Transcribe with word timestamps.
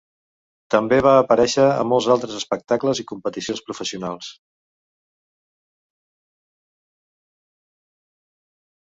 També 0.75 0.97
va 1.07 1.11
aparèixer 1.23 1.65
a 1.73 1.83
molts 1.89 2.07
altres 2.15 2.37
espectacles 2.37 3.01
i 3.03 3.05
competicions 3.11 3.61
professionals. 3.67 4.31